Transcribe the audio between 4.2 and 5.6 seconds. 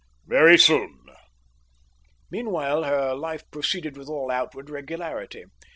outward regularity.